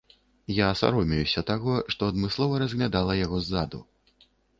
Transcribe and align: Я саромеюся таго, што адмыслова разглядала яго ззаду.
Я 0.59 0.67
саромеюся 0.79 1.43
таго, 1.49 1.75
што 1.95 2.09
адмыслова 2.13 2.61
разглядала 2.63 3.19
яго 3.19 3.37
ззаду. 3.49 3.83